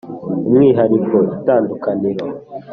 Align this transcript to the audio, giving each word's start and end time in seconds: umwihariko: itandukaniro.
umwihariko: 0.47 1.15
itandukaniro. 1.35 2.23